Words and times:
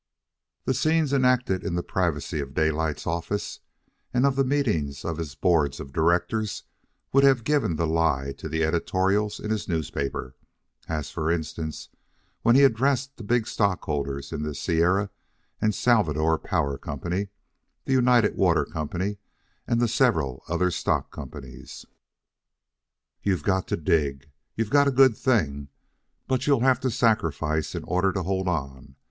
The 0.65 0.73
scenes 0.73 1.13
enacted 1.13 1.63
in 1.63 1.75
the 1.75 1.83
privacy 1.83 2.39
of 2.39 2.55
Daylight's 2.55 3.05
office, 3.05 3.59
and 4.11 4.25
of 4.25 4.35
the 4.35 4.43
meetings 4.43 5.05
of 5.05 5.17
his 5.17 5.35
boards 5.35 5.79
of 5.79 5.93
directors, 5.93 6.63
would 7.13 7.23
have 7.23 7.43
given 7.43 7.75
the 7.75 7.85
lie 7.85 8.31
to 8.39 8.49
the 8.49 8.63
editorials 8.63 9.39
in 9.39 9.51
his 9.51 9.67
newspapers; 9.67 10.33
as, 10.87 11.11
for 11.11 11.29
instance, 11.29 11.89
when 12.41 12.55
he 12.55 12.63
addressed 12.63 13.15
the 13.15 13.23
big 13.23 13.45
stockholders 13.45 14.31
in 14.33 14.41
the 14.41 14.55
Sierra 14.55 15.11
and 15.61 15.75
Salvador 15.75 16.39
Power 16.39 16.79
Company, 16.79 17.27
the 17.85 17.93
United 17.93 18.35
Water 18.35 18.65
Company, 18.65 19.19
and 19.67 19.79
the 19.79 19.87
several 19.87 20.43
other 20.47 20.71
stock 20.71 21.11
companies: 21.11 21.85
"You've 23.21 23.43
got 23.43 23.67
to 23.67 23.77
dig. 23.77 24.31
You've 24.55 24.71
got 24.71 24.87
a 24.87 24.91
good 24.91 25.15
thing, 25.15 25.67
but 26.27 26.47
you'll 26.47 26.61
have 26.61 26.79
to 26.79 26.89
sacrifice 26.89 27.75
in 27.75 27.83
order 27.83 28.11
to 28.13 28.23
hold 28.23 28.47
on. 28.47 28.95